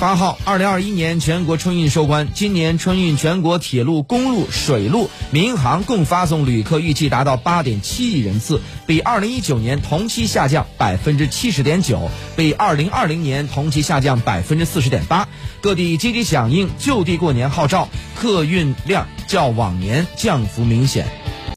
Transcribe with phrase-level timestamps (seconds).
[0.00, 2.28] 八号二零二一年全国春运收官。
[2.32, 15.28] 今年春运全国铁路公路水路民航共发送旅客预计达到八点七亿人次比二零一九年同期下降百分之七十点九比二零二零年同期下降百分之四十点八。
[15.60, 21.27] 各地积极响应就地过年号召客运量较往年降幅明显。